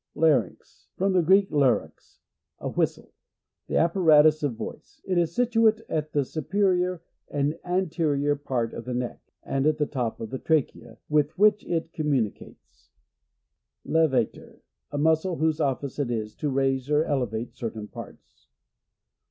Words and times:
Larynx.— 0.15 0.87
From 0.97 1.13
the 1.13 1.21
Greek, 1.21 1.51
Inrugx, 1.51 2.21
a 2.57 2.69
whistle. 2.69 3.13
The 3.67 3.77
apparatus 3.77 4.41
of 4.41 4.55
voice. 4.55 4.99
It 5.03 5.19
is 5.19 5.35
situate 5.35 5.81
at 5.87 6.11
the 6.11 6.25
superior 6.25 7.03
and 7.29 7.59
an 7.63 7.85
terior 7.91 8.35
part 8.43 8.73
of 8.73 8.85
the 8.85 8.95
neck; 8.95 9.19
and 9.43 9.67
at 9.67 9.77
the 9.77 9.85
top 9.85 10.19
of 10.19 10.31
the 10.31 10.39
trachea, 10.39 10.97
with 11.07 11.37
which 11.37 11.63
it 11.67 11.93
communicates. 11.93 12.89
Levator.— 13.85 14.61
A 14.91 14.97
muscle 14.97 15.35
whose 15.35 15.61
office 15.61 15.99
it 15.99 16.09
is 16.09 16.33
to 16.37 16.49
raise 16.49 16.89
or 16.89 17.03
elevate 17.03 17.53
certain 17.53 17.87
parts. 17.87 18.47